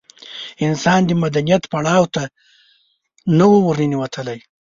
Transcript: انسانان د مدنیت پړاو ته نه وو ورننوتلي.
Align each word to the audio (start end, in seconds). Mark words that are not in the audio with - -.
انسانان 0.67 1.03
د 1.07 1.11
مدنیت 1.23 1.63
پړاو 1.71 2.11
ته 2.15 2.23
نه 3.37 3.45
وو 3.49 3.59
ورننوتلي. 3.67 4.39